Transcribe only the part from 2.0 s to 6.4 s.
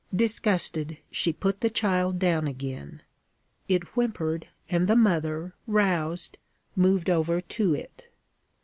down again. It whimpered, and the mother, roused,